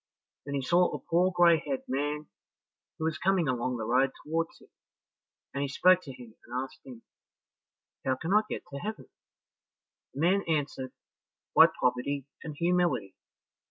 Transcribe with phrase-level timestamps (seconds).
[0.47, 2.25] Then he saw a poor gray haired man
[2.97, 4.69] who was coming along the road towards him,
[5.53, 6.79] and he spoke to him, and asked,
[8.03, 9.09] "How can I get to heaven?"
[10.15, 10.93] The man answered,
[11.55, 13.13] "By poverty and humility.